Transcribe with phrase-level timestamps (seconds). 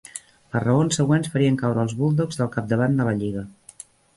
[0.53, 3.45] Les raons següents farien caure els Bulldogs del capdavant de la lliga.